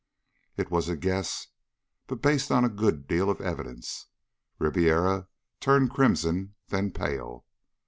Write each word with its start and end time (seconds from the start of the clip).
It 0.57 0.71
was 0.71 0.89
a 0.89 0.97
guess, 0.97 1.49
but 2.07 2.23
based 2.23 2.49
on 2.51 2.65
a 2.65 2.69
good 2.69 3.05
deal 3.07 3.29
of 3.29 3.39
evidence. 3.39 4.07
Ribiera 4.57 5.27
turned 5.59 5.91
crimson, 5.91 6.55
then 6.69 6.89
pale. 6.89 7.45